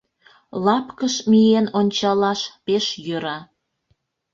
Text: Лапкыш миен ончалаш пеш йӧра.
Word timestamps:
Лапкыш 0.65 1.15
миен 1.29 1.65
ончалаш 1.79 2.41
пеш 2.65 2.85
йӧра. 3.05 3.37